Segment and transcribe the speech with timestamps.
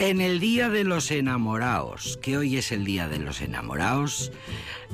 [0.00, 4.30] En el Día de los Enamorados, que hoy es el Día de los Enamorados,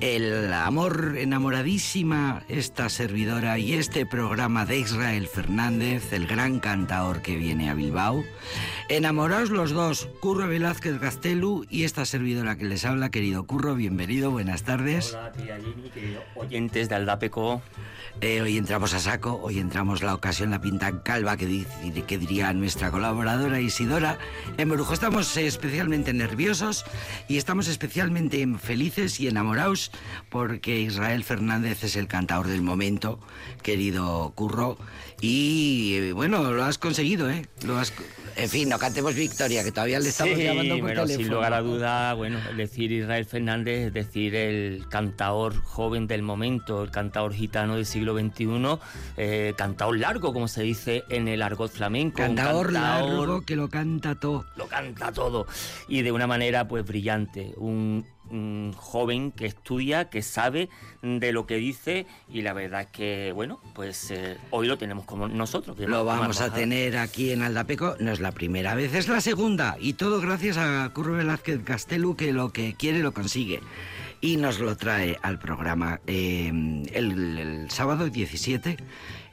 [0.01, 7.37] el amor enamoradísima, esta servidora y este programa de Israel Fernández, el gran cantador que
[7.37, 8.25] viene a Bilbao.
[8.89, 14.31] Enamorados los dos, Curro Velázquez Gastelu y esta servidora que les habla, querido Curro, bienvenido,
[14.31, 15.13] buenas tardes.
[15.13, 15.59] Hola, tía
[16.35, 17.63] oyentes de Aldapeco.
[18.21, 21.65] Eh, hoy entramos a saco, hoy entramos la ocasión, la pinta calva que,
[22.07, 24.19] que diría nuestra colaboradora Isidora.
[24.57, 26.85] En Brujo estamos especialmente nerviosos
[27.27, 29.91] y estamos especialmente felices y enamorados
[30.31, 33.19] porque Israel Fernández es el cantador del momento,
[33.63, 34.79] querido Curro.
[35.21, 37.47] Y bueno, lo has conseguido, ¿eh?
[37.65, 37.93] Lo has...
[38.37, 41.61] En fin, no cantemos victoria, que todavía le estamos llamando por pero Sin lugar a
[41.61, 47.77] duda, bueno, decir Israel Fernández, es decir el cantador joven del momento, el cantador gitano
[47.77, 48.79] del siglo XXI,
[49.17, 52.17] eh, cantador largo, como se dice en el argot flamenco.
[52.17, 54.45] Cantador, largo que lo canta todo.
[54.57, 54.84] Lo canta
[55.15, 55.47] todo.
[55.89, 57.53] Y de una manera, pues, brillante.
[57.57, 58.07] Un,
[58.77, 60.71] joven que estudia, que sabe
[61.03, 65.05] de lo que dice y la verdad es que, bueno, pues eh, hoy lo tenemos
[65.05, 65.79] como nosotros.
[65.79, 69.77] Lo vamos a tener aquí en Aldapeco, no es la primera vez, es la segunda
[69.79, 73.61] y todo gracias a Curro Velázquez Castelu que lo que quiere lo consigue
[74.25, 76.49] y nos lo trae al programa eh,
[76.93, 78.79] el, el sábado 17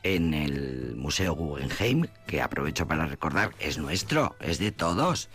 [0.03, 5.29] en el Museo Guggenheim, que aprovecho para recordar, es nuestro, es de todos.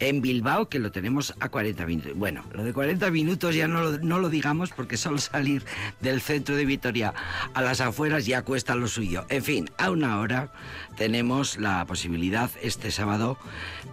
[0.00, 2.14] En Bilbao, que lo tenemos a 40 minutos.
[2.14, 5.64] Bueno, lo de 40 minutos ya no lo, no lo digamos porque solo salir
[6.00, 7.14] del centro de Vitoria
[7.54, 9.24] a las afueras ya cuesta lo suyo.
[9.28, 10.52] En fin, a una hora
[10.96, 13.38] tenemos la posibilidad este sábado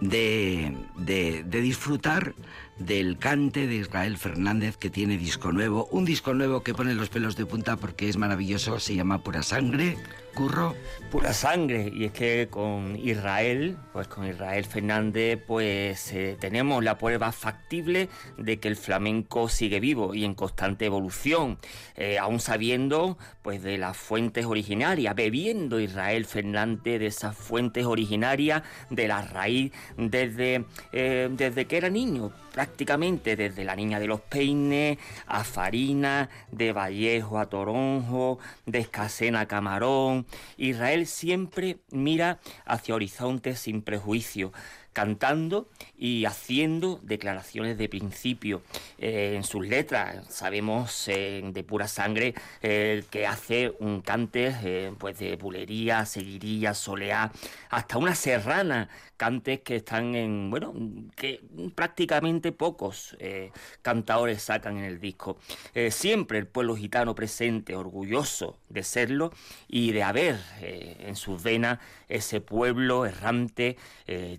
[0.00, 0.74] de,
[1.46, 2.34] disfrutar
[2.78, 7.08] del cante de Israel Fernández que tiene disco nuevo, un disco nuevo que pone los
[7.08, 9.96] pelos de punta porque es maravilloso, se llama Pura Sangre,
[11.10, 16.98] Pura Sangre, y es que con Israel, pues con Israel Fernández, pues eh, tenemos la
[16.98, 21.56] prueba factible de que el flamenco sigue vivo y en constante evolución,
[21.96, 28.62] eh, aún sabiendo pues de las fuentes originarias, bebiendo Israel Fernández de esas fuentes originarias,
[28.90, 34.22] de la raíz desde, eh, desde que era niño prácticamente desde la niña de los
[34.22, 34.96] peines
[35.26, 40.24] a Farina, de Vallejo a Toronjo, de Escasena a Camarón.
[40.56, 44.52] Israel siempre mira hacia horizontes sin prejuicio
[44.96, 45.68] cantando
[45.98, 48.62] y haciendo declaraciones de principio
[48.96, 50.24] eh, en sus letras.
[50.30, 57.30] Sabemos eh, de pura sangre eh, que hace un cante pues de bulería, seguiría, soleá,
[57.68, 60.72] hasta una serrana, cantes que están en, bueno,
[61.14, 61.42] que
[61.74, 63.16] prácticamente pocos
[63.82, 65.38] cantadores sacan en el disco.
[65.90, 69.32] siempre el pueblo gitano presente, orgulloso de serlo
[69.68, 71.78] y de haber en sus venas
[72.08, 73.76] ese pueblo errante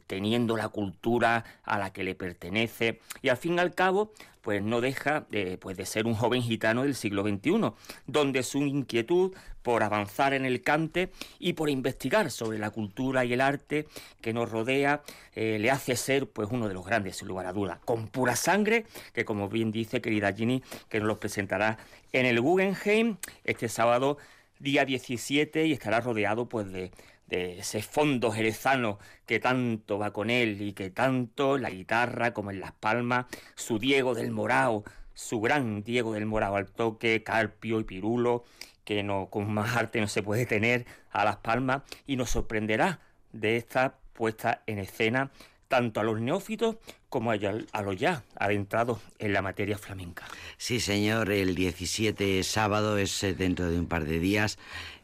[0.07, 2.99] teniendo la cultura a la que le pertenece.
[3.21, 4.11] Y al fin y al cabo
[4.41, 5.27] pues no deja
[5.59, 7.73] pues de ser un joven gitano del siglo XXI,
[8.05, 9.33] donde su inquietud
[9.67, 13.85] por avanzar en el cante y por investigar sobre la cultura y el arte
[14.21, 15.01] que nos rodea
[15.35, 18.37] eh, le hace ser pues uno de los grandes, sin lugar a duda, con pura
[18.37, 21.79] sangre, que como bien dice querida Ginny, que nos lo presentará
[22.13, 24.17] en el Guggenheim este sábado
[24.59, 26.91] día 17 y estará rodeado pues de
[27.27, 32.51] de ese fondo jerezano que tanto va con él y que tanto la guitarra como
[32.51, 34.83] en las palmas, su Diego del Morao,
[35.13, 38.45] su gran Diego del Morao al toque, Carpio y Pirulo,
[38.85, 43.01] que no con más arte no se puede tener a las palmas y nos sorprenderá
[43.33, 45.31] de esta puesta en escena
[45.67, 46.77] tanto a los neófitos
[47.09, 50.25] como a, los ya adentrados en la materia flamenca.
[50.57, 54.57] Sí, señor, el 17 sábado es eh, dentro de un par de días.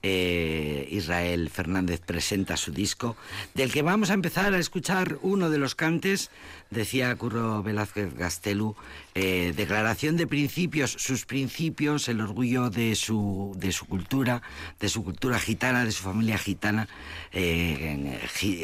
[0.06, 3.16] Eh, Israel Fernández presenta su disco,
[3.54, 6.30] del que vamos a empezar a escuchar uno de los cantes,
[6.72, 8.76] decía Curro Velázquez Gastelu,
[9.16, 14.42] eh, declaración de principios, sus principios, el orgullo de su, de su cultura,
[14.78, 16.90] de su cultura gitana, de su familia gitana,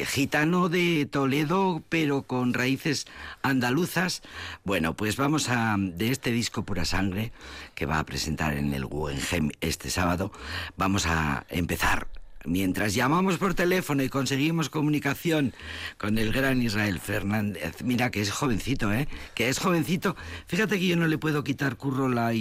[0.07, 3.07] gitano de Toledo, pero con raíces
[3.43, 4.23] andaluzas.
[4.65, 7.31] Bueno, pues vamos a, de este disco Pura Sangre,
[7.75, 10.33] que va a presentar en el Guggenheim este sábado,
[10.75, 12.07] vamos a empezar
[12.45, 15.53] Mientras llamamos por teléfono y conseguimos comunicación
[15.97, 19.09] con el gran Israel Fernández, mira que es jovencito, ¿eh?
[19.35, 20.15] Que es jovencito.
[20.47, 22.31] Fíjate que yo no le puedo quitar curro la,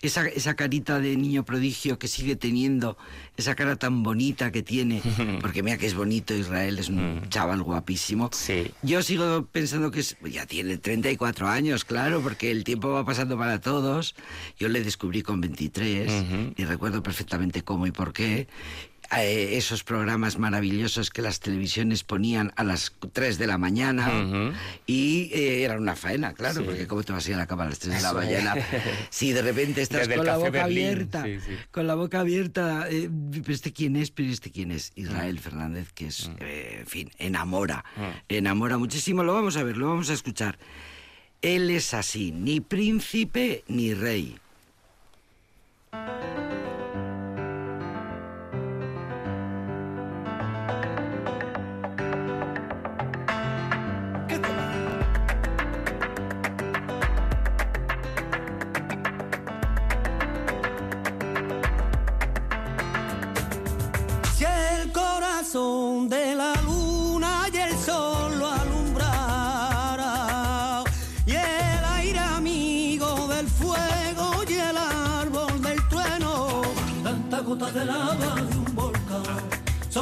[0.00, 2.96] esa, esa carita de niño prodigio que sigue teniendo,
[3.36, 5.02] esa cara tan bonita que tiene,
[5.42, 7.28] porque mira que es bonito Israel, es un mm.
[7.28, 8.30] chaval guapísimo.
[8.32, 8.70] Sí.
[8.82, 13.36] Yo sigo pensando que es, ya tiene 34 años, claro, porque el tiempo va pasando
[13.36, 14.14] para todos.
[14.58, 16.24] Yo le descubrí con 23
[16.56, 18.48] y recuerdo perfectamente cómo y por qué
[19.10, 24.52] esos programas maravillosos que las televisiones ponían a las 3 de la mañana
[24.86, 27.64] y eh, era una faena, claro, porque cómo te vas a ir a la cama
[27.64, 28.54] a las 3 de la mañana
[29.10, 31.24] si de repente estás con la boca abierta,
[31.70, 35.38] con la boca abierta, eh, pero este quién es, pero este quién es, Israel mm.
[35.38, 36.42] Fernández, que es, mm.
[36.42, 38.02] en fin, enamora, mm.
[38.28, 40.58] enamora muchísimo, lo vamos a ver, lo vamos a escuchar.
[41.42, 44.36] Él es así, ni príncipe ni rey.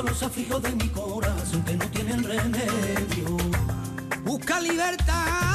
[0.03, 3.37] Los aflijos de mi corazón que no tienen remedio.
[4.25, 5.54] Busca libertad.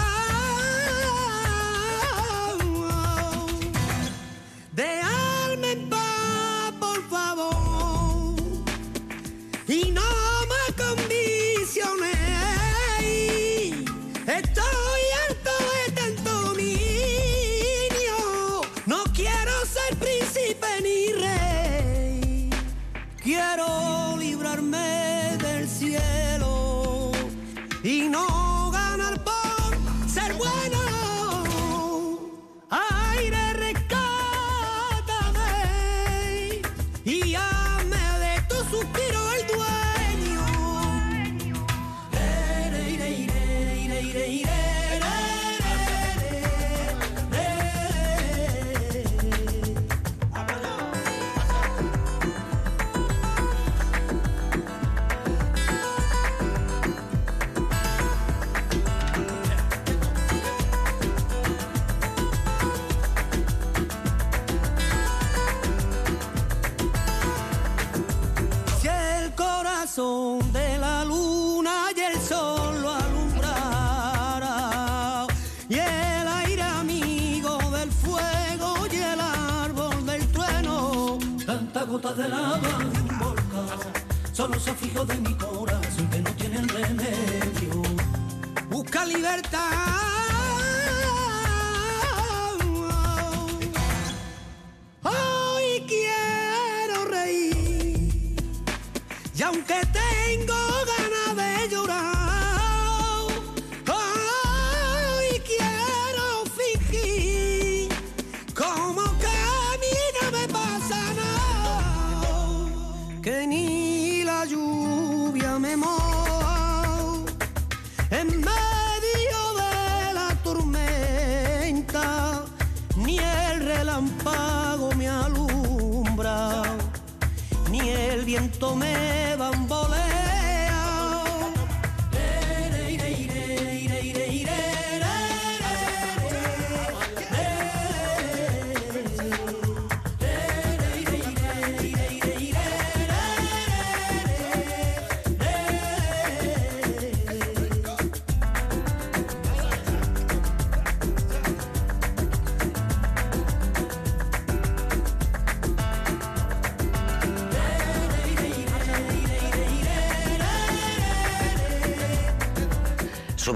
[128.75, 129.78] Me bambolea.
[129.78, 129.78] Su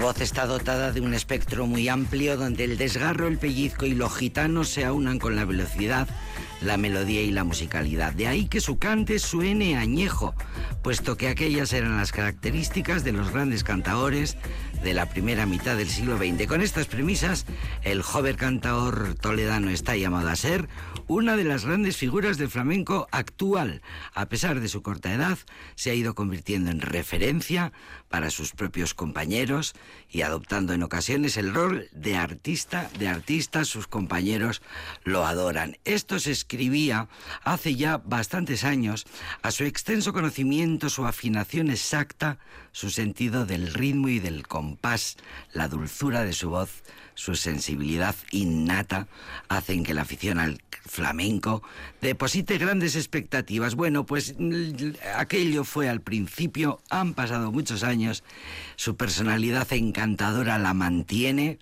[0.04, 4.10] voz está dotada de un espectro muy amplio donde el desgarro, el pellizco y lo
[4.10, 6.06] gitano se aunan con la velocidad,
[6.60, 8.12] la melodía y la musicalidad.
[8.12, 10.34] De ahí que su cante suene añejo,
[10.82, 14.36] puesto que aquellas eran las características de los grandes cantaores
[14.82, 16.46] de la primera mitad del siglo XX.
[16.48, 17.46] Con estas premisas,
[17.82, 20.68] el joven cantador toledano está llamado a ser
[21.06, 23.82] una de las grandes figuras del flamenco actual.
[24.14, 25.38] A pesar de su corta edad,
[25.74, 27.72] se ha ido convirtiendo en referencia
[28.08, 29.74] para sus propios compañeros
[30.08, 34.62] y adoptando en ocasiones el rol de artista, de artista, sus compañeros
[35.02, 35.76] lo adoran.
[35.84, 37.08] Esto se escribía
[37.42, 39.06] hace ya bastantes años
[39.42, 42.38] a su extenso conocimiento, su afinación exacta,
[42.72, 45.16] su sentido del ritmo y del compás,
[45.52, 46.82] la dulzura de su voz
[47.14, 49.06] su sensibilidad innata
[49.48, 51.62] hacen que la afición al flamenco
[52.00, 53.74] deposite grandes expectativas.
[53.74, 54.34] Bueno, pues
[55.16, 58.22] aquello fue al principio, han pasado muchos años,
[58.76, 61.58] su personalidad encantadora la mantiene,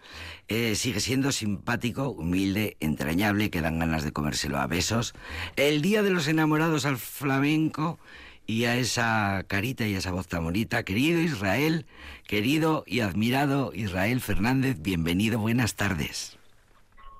[0.49, 5.15] eh, sigue siendo simpático, humilde, entrañable, que dan ganas de comérselo a besos.
[5.57, 7.99] El Día de los Enamorados al flamenco
[8.47, 10.83] y a esa carita y a esa voz tan bonita.
[10.83, 11.87] Querido Israel,
[12.27, 16.39] querido y admirado Israel Fernández, bienvenido, buenas tardes.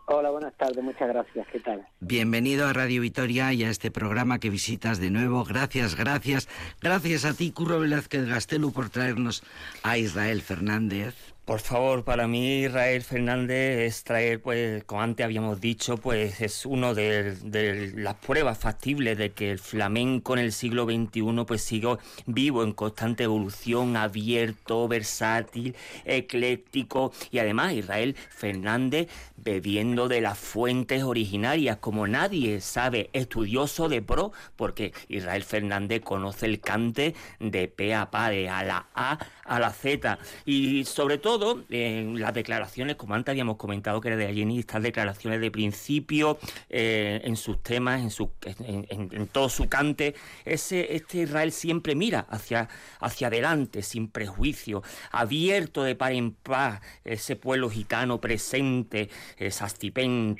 [0.07, 1.87] Hola, buenas tardes, muchas gracias, ¿qué tal?
[2.01, 5.45] Bienvenido a Radio Vitoria y a este programa que visitas de nuevo.
[5.45, 6.49] Gracias, gracias.
[6.81, 9.43] Gracias a ti, Curro Velázquez Gastelu, por traernos
[9.83, 11.32] a Israel Fernández.
[11.45, 16.65] Por favor, para mí Israel Fernández es traer, pues, como antes habíamos dicho, pues es
[16.65, 21.97] uno de, las pruebas factibles de que el flamenco en el siglo XXI pues sigue
[22.27, 27.13] vivo, en constante evolución, abierto, versátil, ecléctico.
[27.33, 34.31] Y además Israel Fernández bebiendo de las fuentes originarias, como nadie sabe, estudioso de pro,
[34.55, 39.59] porque Israel Fernández conoce el cante de pe a pa, de a la A a
[39.59, 40.19] la Z.
[40.45, 44.83] Y sobre todo, en las declaraciones, como antes habíamos comentado que era de Jenny, estas
[44.83, 51.19] declaraciones de principio eh, en sus temas, en, su, en, todo su cante, ese, este
[51.19, 52.69] Israel siempre mira hacia,
[53.01, 59.09] hacia adelante, sin prejuicio, abierto de par en par, ese pueblo gitano presente,
[59.51, 60.37] Sastipén,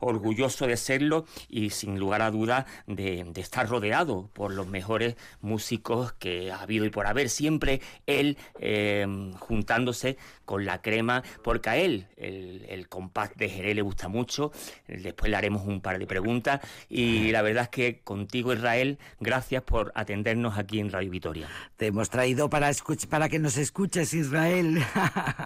[0.00, 6.12] orgulloso de serlo y sin lugar a duda de, estar rodeado por los mejores músicos
[6.12, 7.80] que ha habido y por haber siempre
[8.22, 9.06] él eh,
[9.38, 14.50] juntándose con la crema, porque a él el, el compás de Jerez le gusta mucho,
[14.88, 19.62] después le haremos un par de preguntas y la verdad es que contigo Israel, gracias
[19.62, 21.48] por atendernos aquí en Radio Vitoria.
[21.76, 22.70] Te hemos traído para,
[23.08, 24.78] para que nos escuches Israel.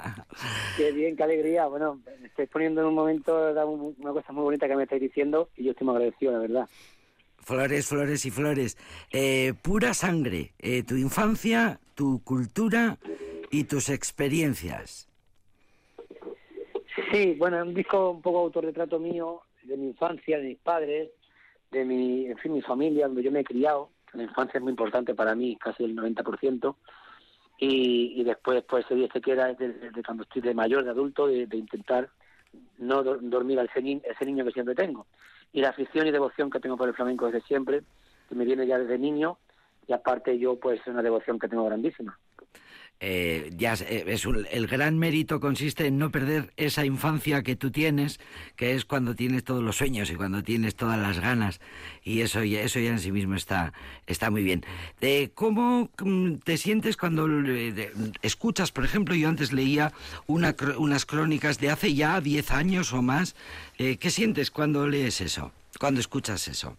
[0.76, 3.50] qué bien, qué alegría, bueno, me estoy poniendo en un momento
[3.98, 6.68] una cosa muy bonita que me estáis diciendo y yo estoy muy agradecido, la verdad.
[7.46, 8.76] Flores, flores y flores.
[9.12, 10.52] Eh, pura sangre.
[10.58, 12.98] Eh, tu infancia, tu cultura
[13.50, 15.08] y tus experiencias.
[17.10, 21.10] Sí, bueno, un disco un poco autorretrato mío de mi infancia, de mis padres,
[21.70, 23.90] de mi, en fin, mi familia, donde yo me he criado.
[24.12, 26.76] La infancia es muy importante para mí, casi el 90%.
[27.58, 31.26] Y, y después, pues, ese día se queda desde, cuando estoy de mayor, de adulto,
[31.26, 32.10] de, intentar
[32.78, 35.06] no dormir al ese, ese niño que siempre tengo.
[35.52, 37.82] Y la afición y devoción que tengo por el flamenco desde siempre,
[38.28, 39.38] que me viene ya desde niño,
[39.88, 42.18] y aparte yo, pues, es una devoción que tengo grandísima.
[42.98, 47.70] Eh, ya eh, es el gran mérito consiste en no perder esa infancia que tú
[47.70, 48.18] tienes,
[48.56, 51.60] que es cuando tienes todos los sueños y cuando tienes todas las ganas
[52.02, 53.74] y eso ya, eso ya en sí mismo está
[54.06, 54.64] está muy bien.
[55.02, 57.28] Eh, ¿Cómo mm, te sientes cuando
[58.22, 59.92] escuchas, por ejemplo, yo antes leía
[60.26, 63.36] una, unas crónicas de hace ya 10 años o más,
[63.76, 66.78] ¿qué sientes cuando lees eso, cuando escuchas eso?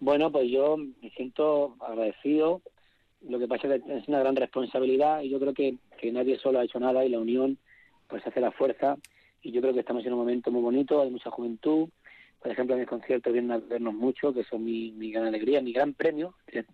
[0.00, 2.62] Bueno, pues yo me siento agradecido.
[3.28, 6.38] Lo que pasa es que es una gran responsabilidad y yo creo que, que nadie
[6.38, 7.58] solo ha hecho nada y la unión
[8.08, 8.96] pues hace la fuerza.
[9.42, 11.88] Y yo creo que estamos en un momento muy bonito, hay mucha juventud,
[12.40, 15.60] por ejemplo en mis conciertos vienen a vernos mucho, que son mi, mi gran alegría,
[15.60, 16.64] mi gran premio, es,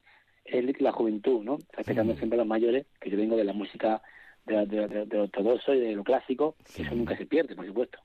[0.80, 1.58] la juventud, ¿no?
[1.72, 4.00] Respetando siempre a los mayores, que yo vengo de la música
[4.46, 7.66] de, de, de, de ortodoxo y de lo clásico, que eso nunca se pierde, por
[7.66, 7.98] supuesto.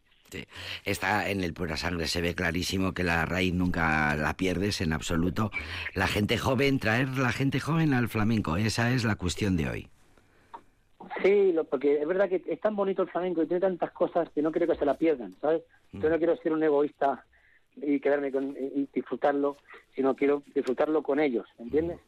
[0.85, 4.93] Está en el pura sangre, se ve clarísimo que la raíz nunca la pierdes en
[4.93, 5.51] absoluto.
[5.93, 9.89] La gente joven, traer la gente joven al flamenco, esa es la cuestión de hoy.
[11.23, 14.41] Sí, porque es verdad que es tan bonito el flamenco y tiene tantas cosas que
[14.41, 15.63] no quiero que se la pierdan, ¿sabes?
[15.91, 16.19] Yo no mm.
[16.19, 17.25] quiero ser un egoísta
[17.75, 19.57] y quedarme con, y disfrutarlo,
[19.95, 21.99] sino quiero disfrutarlo con ellos, ¿entiendes?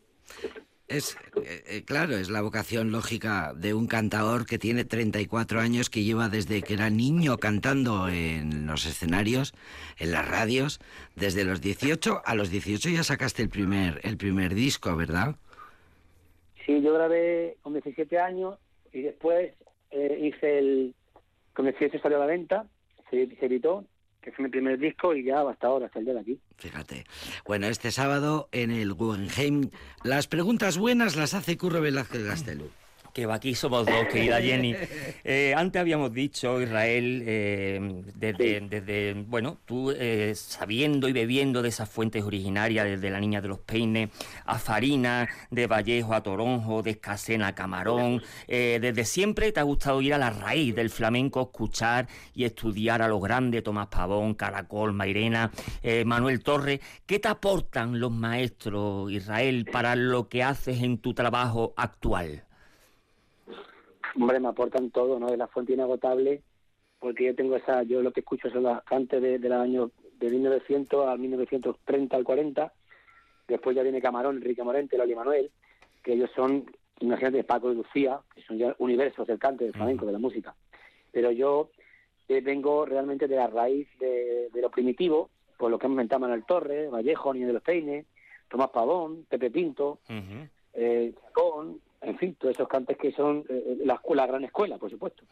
[0.94, 5.90] Es, eh, eh, claro, es la vocación lógica de un cantador que tiene 34 años,
[5.90, 9.56] que lleva desde que era niño cantando en los escenarios,
[9.98, 10.80] en las radios.
[11.16, 15.36] Desde los 18 a los 18 ya sacaste el primer, el primer disco, ¿verdad?
[16.64, 18.60] Sí, yo grabé con 17 años
[18.92, 19.52] y después
[19.90, 20.94] eh, hice el...
[21.56, 22.68] Con 18 salió a la venta,
[23.10, 23.84] se, se editó
[24.24, 26.40] que fue mi primer disco y ya hasta ahora, hasta el día de aquí.
[26.58, 27.04] Fíjate.
[27.46, 29.70] Bueno, este sábado en el Guggenheim,
[30.04, 32.70] las preguntas buenas las hace Curro Velázquez Gastelu
[33.14, 34.76] que aquí somos dos, querida Jenny.
[35.26, 41.90] Eh, antes habíamos dicho, Israel, eh, desde, bueno, tú eh, sabiendo y bebiendo de esas
[41.90, 44.10] fuentes originarias, desde la Niña de los Peines,
[44.46, 50.02] a Farina, de Vallejo a Toronjo, de Escasena a Camarón, desde siempre te ha gustado
[50.02, 54.92] ir a la raíz del flamenco, escuchar y estudiar a los grandes, Tomás Pavón, Caracol,
[54.94, 55.52] Mairena,
[56.06, 56.82] Manuel Torres.
[57.06, 62.44] ¿Qué te aportan los maestros, Israel, para lo que haces en tu trabajo actual?
[64.16, 65.30] Hombre, me aportan todo, ¿no?
[65.30, 66.42] Es la fuente inagotable,
[67.00, 69.92] porque yo tengo esa, yo lo que escucho son las cantes de, de los años
[70.20, 72.74] de 1900 al 1930 al 40,
[73.48, 75.52] después ya viene Camarón, Enrique Morente, Loli Manuel,
[76.04, 76.66] que ellos son,
[77.00, 80.56] imagínate, Paco y Lucía, que son ya universos del cante, del flamenco, de la música.
[81.12, 81.70] Pero yo
[82.28, 86.22] eh, vengo realmente de la raíz de, de lo primitivo, por lo que hemos inventado
[86.22, 88.06] Manuel Torres, Vallejo, Niño de los Peines,
[88.50, 93.78] Tomás Pavón, Pepe Pinto, Ujú, eh, Chacón, en fin, todos esos cantes que son eh,
[93.86, 95.24] la, escuela, la gran escuela, por supuesto.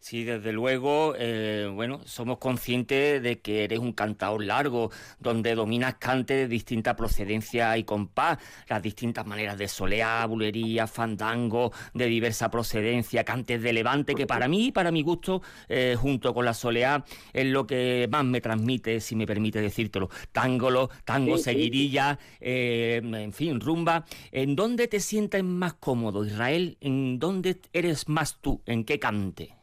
[0.00, 5.96] Sí, desde luego, eh, bueno, somos conscientes de que eres un cantador largo, donde dominas
[5.96, 8.38] cantes de distinta procedencia y compás,
[8.68, 14.46] las distintas maneras de soleá, bulería, fandango, de diversa procedencia, cantes de levante, que para
[14.46, 19.00] mí, para mi gusto, eh, junto con la soleá, es lo que más me transmite,
[19.00, 20.08] si me permite decírtelo.
[20.30, 21.50] Tángolo, tango, Sí, sí.
[21.50, 24.04] seguirilla, eh, en fin, rumba.
[24.30, 26.78] ¿En dónde te sientes más cómodo, Israel?
[26.80, 28.62] ¿En dónde eres más tú?
[28.64, 29.57] ¿En qué cante?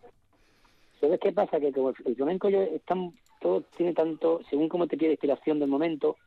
[1.06, 1.60] ¿Sabes qué pasa?
[1.60, 5.60] Que como el flamenco yo, es tan- todo tiene tanto, según cómo te pide inspiración
[5.60, 6.18] del momento,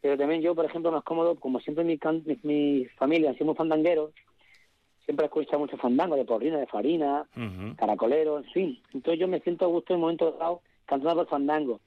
[0.00, 3.56] pero también yo, por ejemplo, más cómodo, como siempre mi, can- mi, mi familia, somos
[3.56, 4.12] fandangueros,
[5.04, 7.76] siempre escuchado mucho fandango, de porrina, de farina, Ujú.
[7.76, 8.82] caracolero, en fin.
[8.92, 11.80] Entonces yo me siento a gusto en momentos dados cantando por fandango.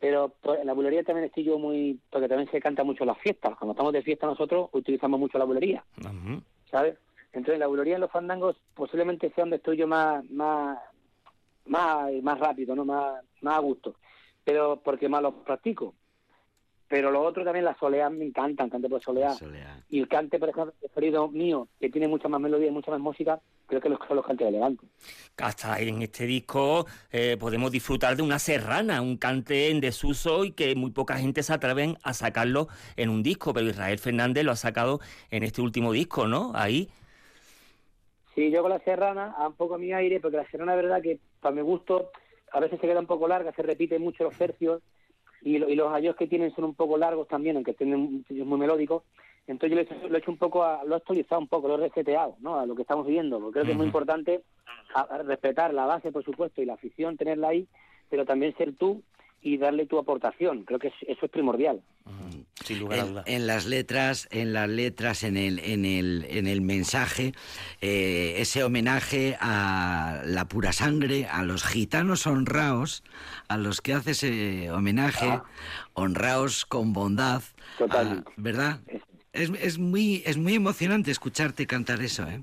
[0.00, 1.98] Pero pues, en la bulería también estoy yo muy...
[2.10, 3.56] porque también se canta mucho las fiestas.
[3.58, 5.84] Cuando estamos de fiesta nosotros utilizamos mucho la bulería.
[5.98, 6.40] Ujú.
[6.70, 6.96] ¿sabes?
[7.32, 10.78] Entonces la bulería en los fandangos posiblemente sea donde estoy yo más más
[11.68, 13.94] más, más rápido, no más más a gusto,
[14.44, 15.94] pero porque más los practico.
[16.88, 19.32] Pero lo otro también las soleas me encantan, cante por soleá.
[19.32, 19.84] Soleá.
[19.90, 23.00] Y el cante, por ejemplo, preferido mío, que tiene mucha más melodía y mucha más
[23.00, 24.86] música, creo que los, son los cantes de Levante.
[25.36, 30.52] Hasta en este disco eh, podemos disfrutar de una serrana, un cante en desuso y
[30.52, 34.52] que muy poca gente se atreven a sacarlo en un disco, pero Israel Fernández lo
[34.52, 36.52] ha sacado en este último disco, ¿no?
[36.54, 36.88] Ahí.
[38.34, 41.02] Sí, yo con la serrana, a un poco mi aire, porque la serrana, es verdad
[41.02, 42.10] que para mi gusto,
[42.52, 44.82] a veces se queda un poco larga, se repite mucho los tercios,
[45.42, 48.44] y, lo- y los ayos que tienen son un poco largos también, aunque tienen es
[48.44, 49.04] muy melódicos.
[49.46, 51.48] Entonces yo lo he, hecho, lo he hecho un poco, a- lo he actualizado un
[51.48, 52.58] poco, lo he reseteado, ¿no?
[52.58, 54.42] A lo que estamos viviendo, porque creo que es muy importante
[54.94, 57.66] a- a respetar la base, por supuesto, y la afición, tenerla ahí,
[58.10, 59.02] pero también ser tú
[59.40, 60.64] y darle tu aportación.
[60.64, 61.80] Creo que es- eso es primordial.
[62.64, 63.24] Sin lugar a En, dudas.
[63.28, 67.32] en las letras, en las letras, en el, en el, en el mensaje,
[67.80, 73.04] eh, ese homenaje a la pura sangre, a los gitanos honraos,
[73.48, 75.44] a los que hace ese homenaje, Ah.
[75.94, 77.42] honraos con bondad,
[77.78, 78.28] Totalmente.
[78.28, 78.80] ah, ¿verdad?
[79.32, 82.42] Es, es muy, es muy emocionante escucharte cantar eso, ¿eh?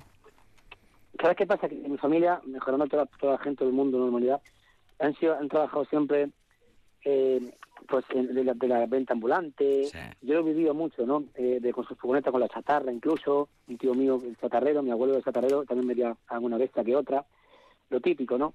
[1.22, 1.67] ¿Sabes qué pasa?
[1.67, 4.41] Que en mi familia, mejorando toda, toda la gente del mundo, normalidad,
[5.00, 6.30] han sido, han trabajado siempre
[7.06, 7.39] eh,
[7.88, 9.86] pues de, la, de la venta ambulante.
[9.86, 9.98] Sí.
[10.22, 11.24] Yo lo he vivido mucho, ¿no?
[11.36, 13.48] Eh, de con su furgoneta, con la chatarra incluso.
[13.68, 16.96] Un tío mío, el chatarrero, mi abuelo el chatarrero, también me dio alguna bestia que
[16.96, 17.24] otra.
[17.89, 18.54] Lo típico, ¿no?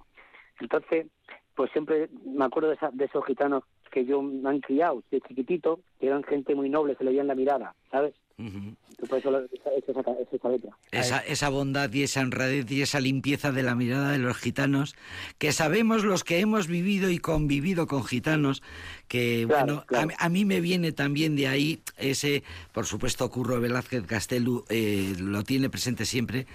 [0.59, 1.07] Entonces,
[1.55, 5.21] pues siempre me acuerdo de, esa- de esos gitanos que yo me han criado de
[5.21, 8.13] chiquitito, que eran gente muy noble, se le veía en la mirada, ¿sabes?
[8.37, 8.75] Ujú.
[9.03, 10.77] Y por eso lo- esa, esa, esa, esa letra.
[10.91, 14.95] Esa, esa bondad y esa honradez y esa limpieza de la mirada de los gitanos,
[15.37, 18.61] que sabemos los que hemos vivido y convivido con gitanos,
[19.07, 20.03] que Claro, bueno, claro.
[20.03, 24.65] A, mí- a mí me viene también de ahí ese, por supuesto, Curro Velázquez Castelu
[24.69, 26.45] eh, lo tiene presente siempre,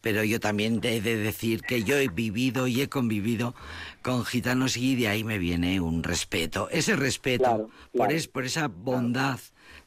[0.00, 3.54] pero yo también he de decir que yo he vivido y he convivido
[4.02, 8.44] con gitanos y de ahí me viene un respeto, ese respeto Claro, por, es, por
[8.44, 9.38] esa bondad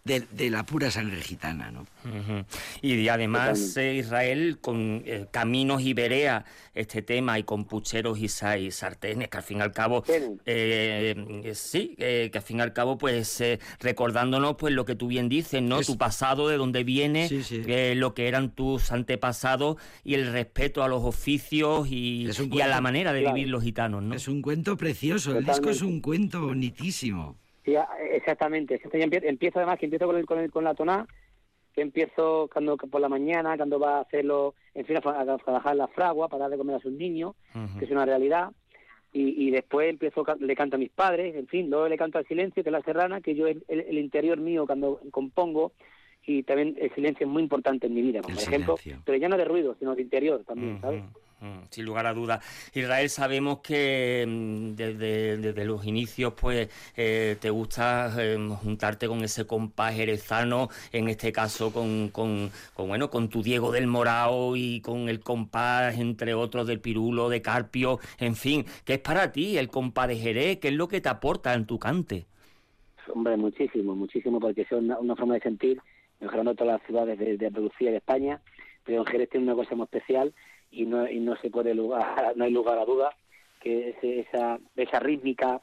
[0.10, 1.86] de, de la pura sangre gitana, ¿no?
[2.82, 8.26] Y además eh, Israel con eh, Caminos y Berea, este tema, y con Pucheros y,
[8.26, 12.58] y Sartenes, que al fin y al cabo, eh, eh, sí, eh, que al fin
[12.58, 15.80] y al cabo, pues eh, recordándonos pues lo que tú bien dices, ¿no?
[15.80, 17.62] Es- Tu pasado, de dónde viene, Sí, sí.
[17.68, 22.28] eh, lo que eran tus antepasados y el respeto a los oficios y,
[22.62, 23.36] a la manera de claro.
[23.36, 24.16] vivir los gitanos, ¿no?
[24.16, 27.38] Es un cuento precioso, el disco es un cuento bonitísimo.
[27.66, 27.76] Sí,
[28.12, 28.80] exactamente.
[28.84, 31.08] empiezo además que empiezo con, el, con, el- con la toná,
[31.74, 35.76] que empiezo cuando por la mañana, cuando va a hacerlo, en fin, a, a trabajar
[35.76, 37.36] la fragua para dar de comer a sus niños,
[37.78, 38.50] que es una realidad.
[39.12, 42.28] Y, y después empiezo, le canto a mis padres, en fin, luego le canto al
[42.28, 45.72] silencio, que es la serrana, que yo es el, el interior mío cuando compongo,
[46.30, 49.02] y también el silencio es muy importante en mi vida, por El ejemplo, silencio.
[49.04, 51.02] pero ya no de ruido, sino de interior también, ¿sabes?
[51.72, 52.44] Sin lugar a dudas.
[52.74, 59.24] Israel, sabemos que mm, desde, desde los inicios pues eh, te gusta eh, juntarte con
[59.24, 64.56] ese compás jerezano, en este caso con, con, con, bueno, con tu Diego del Morao
[64.56, 69.32] y con el compás, entre otros, del Pirulo, de Carpio, en fin, ¿qué es para
[69.32, 70.60] ti el compás de Jerez?
[70.60, 72.28] ¿Qué es lo que te aporta en tu cante?
[73.16, 75.82] Hombre, muchísimo, muchísimo, porque es una, una forma de sentir,
[76.20, 78.42] mejorando todas las ciudades de, de Andalucía y de España,
[78.84, 80.34] pero en Jerez tiene una cosa muy especial
[80.72, 83.16] y no, y no se puede lugar, no hay lugar a duda
[83.60, 85.62] que esa, esa rítmica,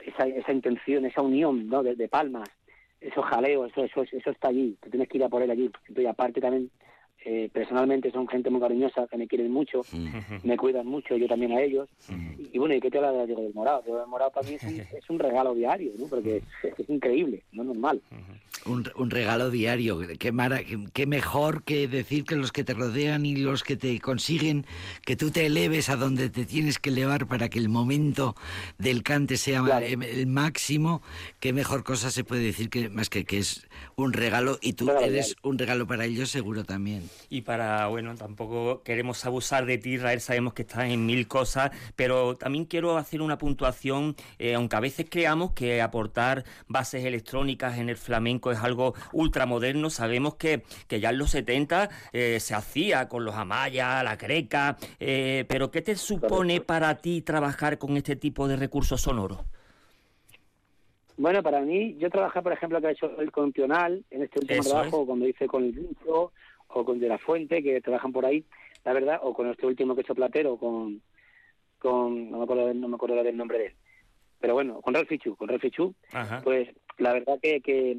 [0.00, 1.82] esa, esa intención, esa unión ¿no?
[1.82, 2.48] de, palmas,
[3.00, 5.70] esos jaleos, eso, eso, eso está allí, tú tienes que ir a por él allí.
[5.94, 6.70] Y aparte también
[7.28, 9.82] eh, personalmente son gente muy cariñosa, que me quieren mucho,
[10.44, 11.88] me cuidan mucho, yo también a ellos.
[12.52, 13.82] y, bueno, ¿y qué te habla de Diego del Morado?
[13.82, 16.06] Diego del Morado para mí es un, regalo diario, ¿no?
[16.06, 18.00] porque es, increíble, no es normal.
[18.64, 20.60] Un, un, regalo diario, qué, mara,
[20.92, 24.64] qué, mejor que decir que los que te rodean y los que te consiguen
[25.04, 28.36] que tú te eleves a donde te tienes que elevar para que el momento
[28.78, 31.02] del cante sea el máximo,
[31.40, 34.90] qué mejor cosa se puede decir que más que que es un regalo y tú
[34.90, 37.02] eres un regalo para ellos seguro también.
[37.28, 41.70] Y para, bueno, tampoco queremos abusar de ti, Israel, sabemos que estás en mil cosas,
[41.96, 47.78] pero también quiero hacer una puntuación, eh, aunque a veces creamos que aportar bases electrónicas
[47.78, 52.54] en el flamenco es algo ultramoderno, sabemos que, que ya en los 70 eh, se
[52.54, 57.96] hacía con los amayas, la creca, eh, pero ¿qué te supone para ti trabajar con
[57.96, 59.38] este tipo de recursos sonoros?
[61.18, 64.62] Bueno, para mí, yo trabajé, por ejemplo, que he hecho el con en este último
[64.62, 66.32] trabajo, cuando hice con el Vincho,
[66.68, 68.44] o con De La Fuente, que trabajan por ahí,
[68.84, 71.02] la verdad, o con este último que he hecho Platero, con,
[71.78, 73.72] con no me acuerdo no me acuerdo del nombre de él.
[74.40, 75.94] Pero bueno, con Ralph Fichu, con Ralph Fichu,
[76.44, 77.98] pues la verdad que, que,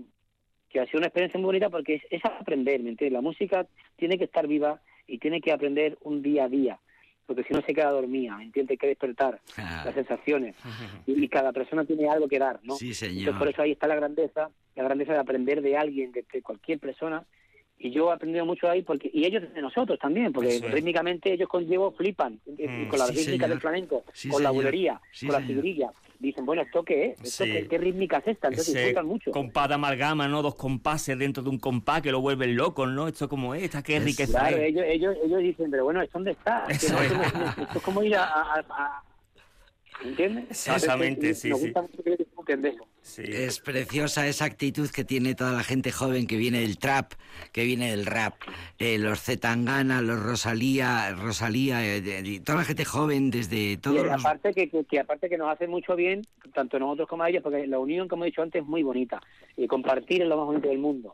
[0.69, 3.13] que, ha sido una experiencia muy bonita porque es, aprender, ¿me entiendes?
[3.13, 6.79] La música tiene que estar viva y tiene que aprender un día a día
[7.25, 8.71] porque si no se queda dormida, ¿me entiendes?
[8.71, 9.83] Hay que despertar ah.
[9.85, 10.55] las sensaciones
[11.05, 12.75] y, cada persona tiene algo que dar, ¿no?
[12.77, 13.17] Sí, señor.
[13.17, 16.79] Entonces por eso ahí está la grandeza, la grandeza de aprender de alguien, de cualquier
[16.79, 17.25] persona
[17.79, 21.47] y yo he aprendido mucho ahí porque y ellos de nosotros también porque rítmicamente ellos
[21.47, 25.91] con Diego flipan mm, con la rítmica del flamenco con la bulería con la figurilla
[26.19, 29.31] dicen bueno esto qué es ¿Esto qué, rítmica es esta entonces disfrutan mucho.
[29.31, 33.07] compás de amalgama no dos compases dentro de un compás que lo vuelven loco no
[33.07, 36.31] esto como es esta qué riqueza claro ellos, ellos ellos dicen pero bueno esto dónde
[36.31, 36.95] está esto
[37.75, 39.03] es como ir a
[40.03, 40.45] ¿Entiendes?
[40.49, 41.51] Exactamente, sí,
[43.01, 43.23] sí.
[43.23, 47.13] Es preciosa esa actitud que tiene toda la gente joven que viene del trap,
[47.51, 48.35] que viene del rap.
[48.77, 54.53] Eh, los Zetangana, los Rosalía, Rosalía, eh, toda la gente joven desde todos y aparte
[54.53, 56.21] que, que, aparte que nos hace mucho bien,
[56.53, 59.21] tanto nosotros como a ellos, porque la unión, como he dicho antes, es muy bonita.
[59.55, 61.13] Y compartir es lo más bonito del mundo.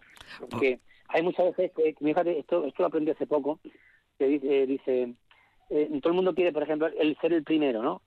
[0.49, 3.59] Porque hay muchas veces, que, fíjate, esto, esto lo aprendí hace poco,
[4.17, 5.13] que dice, dice
[5.69, 8.01] eh, todo el mundo quiere, por ejemplo, el ser el primero, ¿no?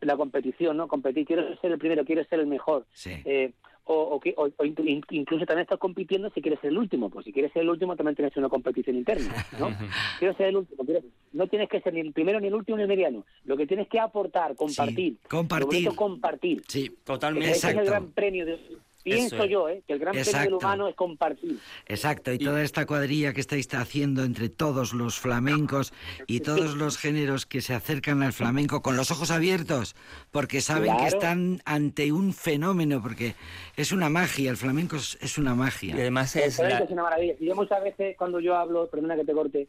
[0.00, 0.88] la competición, ¿no?
[0.88, 2.86] Competir, quiero ser el primero, quiero ser el mejor.
[3.06, 3.52] Eh,
[3.90, 7.08] o, incluso también estás compitiendo si quieres ser el último.
[7.08, 9.70] Pues si quieres ser el último también tienes una competición interna, ¿no?
[10.18, 10.84] quiero ser el último.
[11.32, 13.24] no tienes que ser ni el primero, ni el último, ni el mediano.
[13.44, 15.16] Lo que tienes que aportar, compartir.
[15.28, 15.94] compartir.
[15.94, 16.62] compartir.
[16.68, 17.50] Sí, totalmente.
[17.50, 18.58] Ese es el gran premio de,
[19.02, 19.82] Pienso yo, ¿eh?
[19.86, 21.58] que el gran premio del humano es compartir.
[21.86, 25.92] Exacto, y, toda esta cuadrilla que estáis haciendo entre todos los flamencos
[26.26, 29.94] y todos los géneros que se acercan al flamenco con los ojos abiertos,
[30.30, 33.34] porque saben que están ante un fenómeno, porque
[33.76, 35.96] es una magia, el flamenco es una magia.
[35.96, 37.34] Y además es, una maravilla.
[37.38, 39.68] Y yo muchas veces cuando yo hablo, perdona que te corte,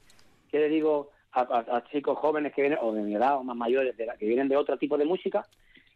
[0.52, 3.96] que le digo a, chicos jóvenes que vienen, o de mi edad, o más mayores,
[3.96, 5.46] que vienen de otro tipo de música,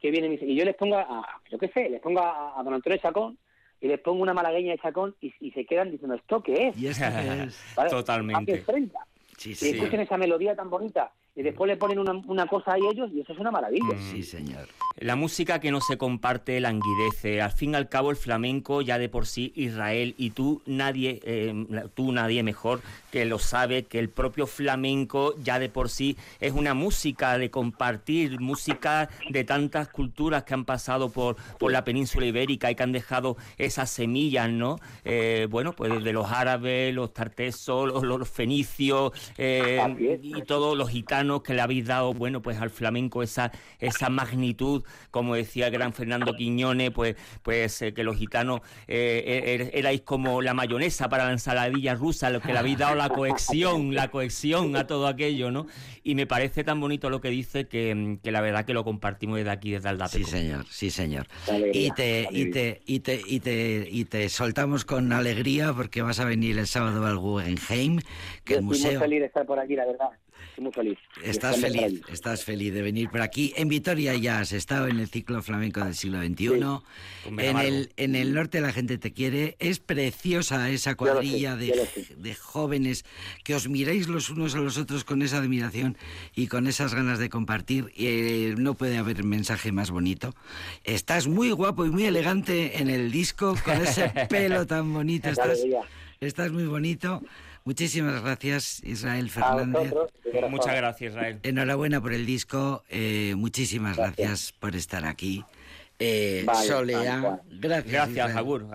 [0.04, 2.98] que vienen y, yo les pongo a, yo qué sé, les pongo a, Don Antonio
[2.98, 3.38] Chacón
[3.80, 6.78] y les pongo una malagueña de Chacón y, se quedan diciendo, ¿esto qué es?
[6.78, 7.06] ¿Y esto?
[7.90, 8.66] Totalmente.
[9.38, 9.68] Sí, sí.
[9.68, 13.10] Y escuchen esa melodía tan bonita y después le ponen una, una, cosa ahí ellos
[13.12, 13.98] y eso es una maravilla.
[14.12, 14.68] Sí, señor.
[15.00, 17.42] La música que no se comparte languidece.
[17.42, 21.20] Al fin y al cabo el flamenco ya de por sí Israel y tú nadie
[21.24, 26.18] eh, tú nadie mejor que lo sabe que el propio flamenco ya de por sí
[26.40, 31.84] es una música de compartir, música de tantas culturas que han pasado por, por la
[31.84, 34.78] península ibérica y que han dejado esas semillas, ¿no?
[35.04, 41.23] Eh, bueno, pues desde los árabes, los tartesos, los, fenicios eh, y todos los gitanos
[41.44, 45.94] que le habéis dado, bueno, pues al flamenco esa, esa magnitud, como decía el gran
[45.94, 51.10] Fernando Quiñones, pues, pues eh, que los gitanos eh, er, er, erais como la mayonesa
[51.10, 55.08] para la ensaladilla rusa, los que le habéis dado la cohesión, la cohesión a todo
[55.08, 55.68] aquello, ¿no?
[56.04, 59.52] Y me parece tan bonito lo que dice que, la verdad que lo compartimos desde
[59.52, 60.26] aquí, desde Aldapeco.
[60.26, 61.28] Sí, señor, sí, señor.
[61.74, 66.20] Y te, y te, y te, y te, y te soltamos con alegría porque vas
[66.20, 68.00] a venir el sábado al Guggenheim,
[68.44, 68.92] que el museo...
[68.92, 70.10] Muy feliz de estar por aquí, la verdad
[70.62, 70.98] muy feliz.
[71.24, 73.54] Estás feliz, estás feliz de venir por aquí.
[73.56, 76.48] En Vitoria ya has estado en el ciclo flamenco del siglo XXI.
[77.38, 79.56] En, el, en el norte la gente te quiere.
[79.60, 81.88] Es preciosa esa cuadrilla de,
[82.18, 83.06] de, jóvenes
[83.44, 85.98] que os miráis los unos a los otros con esa admiración
[86.36, 87.92] y con esas ganas de compartir.
[87.98, 90.34] Eh, no puede haber mensaje más bonito.
[90.84, 95.30] Estás muy guapo y muy elegante en el disco con ese pelo tan bonito.
[95.30, 95.60] Estás,
[96.20, 97.22] estás muy bonito.
[97.66, 99.94] Muchísimas gracias, Israel Fernández.
[100.50, 101.40] Muchas gracias, Israel.
[101.44, 102.84] Enhorabuena por el disco.
[102.90, 104.52] Eh, muchísimas gracias.
[104.52, 105.46] por estar aquí.
[106.00, 107.92] Eh, Solea, gracias.
[107.92, 108.68] Gracias, Agur,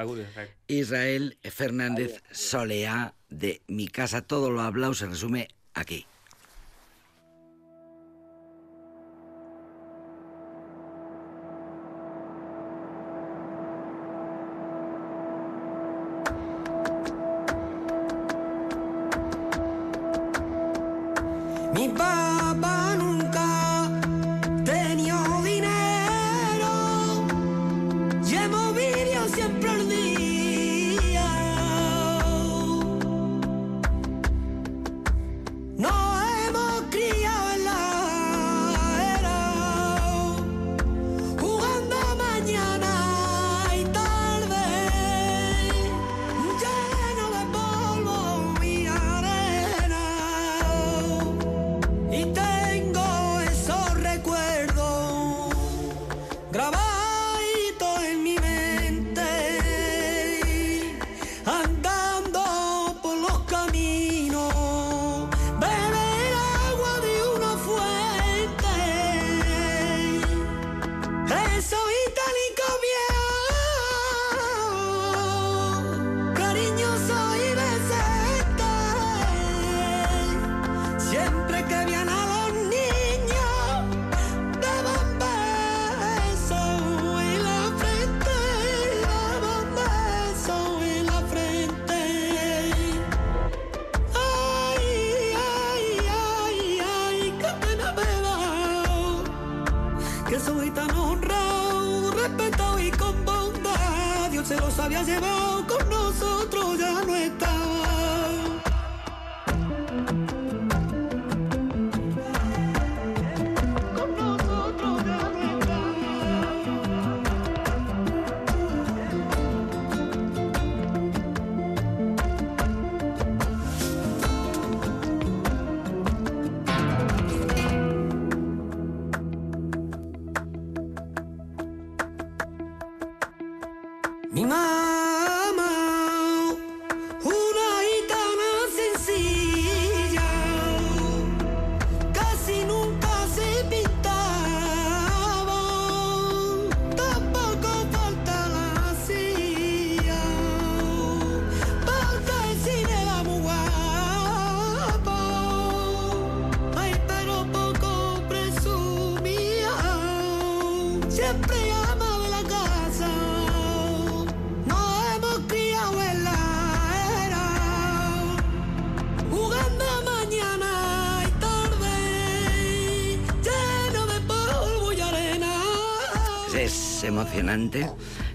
[0.69, 4.23] Israel Fernández Solea de Mi Casa.
[4.23, 6.07] Todo lo hablado se resume aquí.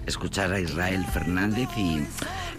[0.06, 2.02] Escuchar a Israel Fernández y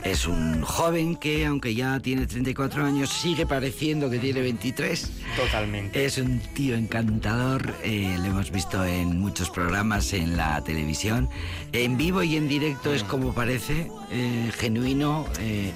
[0.04, 5.12] es un joven que, aunque ya tiene 34 años, sigue pareciendo que tiene 23.
[5.36, 6.06] Totalmente.
[6.06, 11.28] Es un tío encantador, eh, lo hemos visto en muchos programas en la televisión.
[11.72, 15.72] En vivo y en directo es como parece, eh, genuino, eh,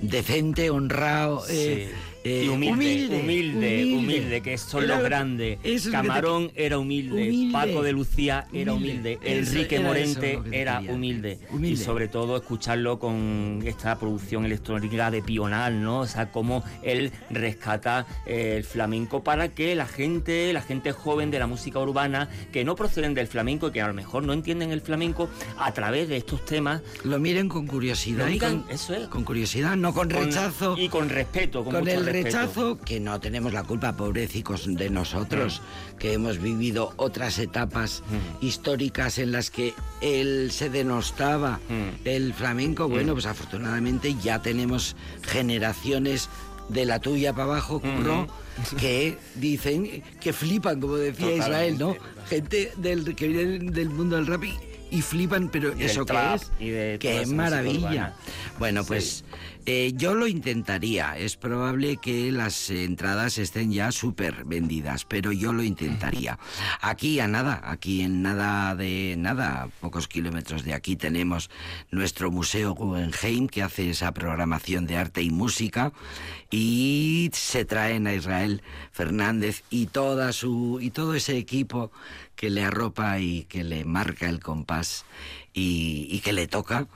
[0.00, 1.44] decente, honrado.
[2.28, 5.58] Eh, humilde, humilde, humilde, que son los grandes.
[5.90, 11.38] Camarón era humilde, Paco de Lucía era humilde, Enrique Morente era humilde.
[11.62, 16.00] Y sobre todo escucharlo con esta producción electrónica de Pional, ¿no?
[16.00, 21.30] O sea, cómo él rescata eh, el flamenco para que la gente, la gente joven
[21.30, 24.32] de la música urbana, que no proceden del flamenco y que a lo mejor no
[24.32, 26.82] entienden el flamenco, a través de estos temas...
[27.04, 28.28] Lo miren con curiosidad.
[28.28, 29.08] y con, eso es.
[29.08, 30.76] Con curiosidad, no con rechazo.
[30.76, 35.60] y con respeto, con, con el rechazo, que no tenemos la culpa, pobrecicos de nosotros,
[35.60, 35.98] mm.
[35.98, 38.44] que hemos vivido otras etapas mm.
[38.44, 42.06] históricas en las que él se denostaba mm.
[42.06, 42.88] el flamenco.
[42.88, 46.28] Bueno, pues afortunadamente ya tenemos generaciones
[46.68, 48.26] de la tuya para abajo, curro,
[48.78, 51.96] que dicen que flipan, como decía Israel, ¿no?
[52.28, 54.44] Gente del, que viene del mundo del rap
[54.90, 58.14] y, flipan, pero eso que es, que es maravilla.
[58.58, 59.24] Bueno, pues
[59.68, 61.18] eh, yo lo intentaría.
[61.18, 66.38] Es probable que las entradas estén ya súper vendidas, pero yo lo intentaría.
[66.80, 71.50] Aquí a nada, aquí en nada de nada, pocos kilómetros de aquí tenemos
[71.90, 75.92] nuestro Museo Guggenheim que hace esa programación de arte y música
[76.50, 81.92] y se traen a Israel Fernández y toda su y todo ese equipo
[82.36, 85.04] que le arropa y que le marca el compás
[85.58, 86.86] y, que le toca.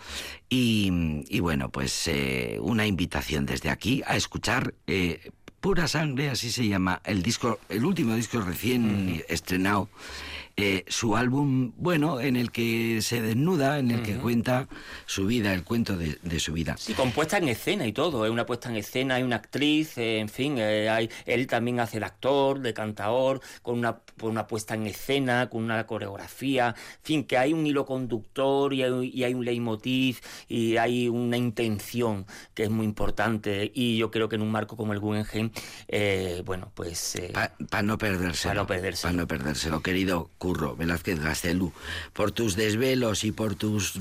[0.48, 6.66] Y, bueno, pues eh, una invitación desde aquí a escuchar eh, Pura Sangre, así se
[6.66, 9.88] llama el disco, el último disco recién estrenado
[10.56, 14.68] eh, su álbum, bueno, en el que se desnuda, en el que cuenta
[15.06, 16.76] su vida, el cuento de, su vida.
[16.76, 19.96] Sí, con puesta en escena y todo, es una puesta en escena, hay una actriz,
[19.96, 24.46] eh, en fin, eh, hay, él también hace de actor, de cantador, con una, una
[24.46, 29.32] puesta en escena, con una coreografía, en fin, que hay un hilo conductor y hay,
[29.32, 34.42] un leitmotiv y hay una intención que es muy importante y yo creo que en
[34.42, 35.50] un marco como el Guggenheim,
[36.44, 37.16] bueno, pues...
[37.70, 38.50] Para no perdérselo.
[38.50, 39.10] Para no perdérselo.
[39.10, 41.72] Para no perdérselo, querido Curro Velázquez Gastelú,
[42.12, 43.92] por tus desvelos y por tus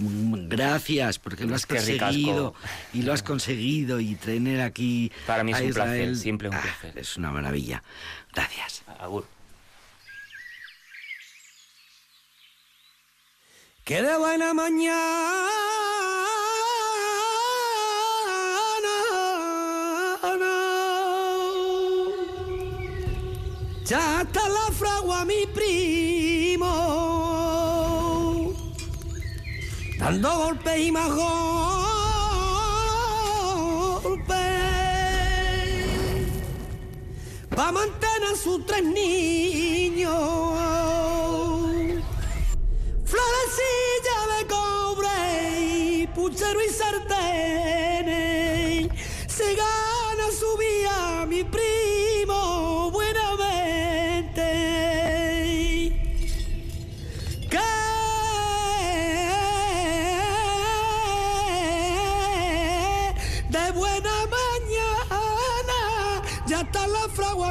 [0.50, 2.56] gracias, porque lo has conseguido
[2.94, 5.12] y lo has conseguido y tener aquí.
[5.28, 6.98] Para mí es un placer, siempre un ah, placer.
[6.98, 7.84] es una maravilla.
[8.34, 8.82] Gracias.
[9.00, 9.28] Agur.
[13.84, 15.48] Que de buena mañana
[23.86, 26.11] ya está la fragua mi primo
[30.02, 31.32] dando golpes y más golpes
[37.56, 40.12] para mantener sus tres niños.
[43.06, 47.81] Florecilla de cobre puchero y sartén,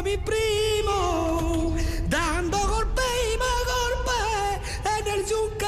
[0.02, 1.74] mi primo,
[2.08, 4.20] dando golpe y más golpe
[4.98, 5.66] en el yunque,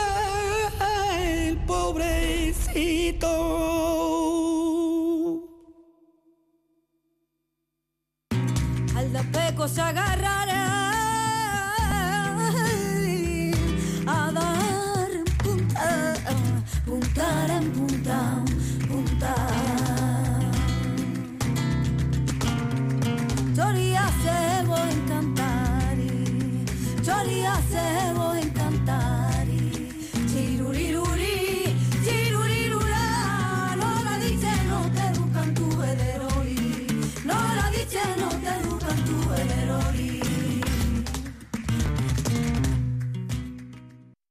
[1.21, 3.31] el pobrecito.
[8.97, 10.62] Al peco se agarrará